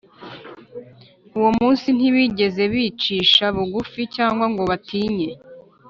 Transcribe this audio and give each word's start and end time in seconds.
Uwo 1.37 1.49
munsi 1.59 1.87
ntibigeze 1.97 2.61
bicisha 2.73 3.45
bugufi 3.55 4.01
cyangwa 4.15 4.45
ngo 4.51 4.63
batinye 4.69 5.29